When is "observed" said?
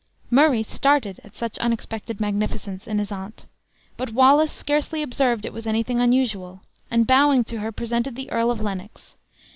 5.03-5.45